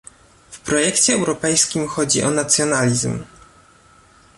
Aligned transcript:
W 0.51 0.59
projekcie 0.59 1.13
europejskim 1.13 1.87
chodzi 1.87 2.23
o 2.23 2.31
nacjonalizm 2.31 3.23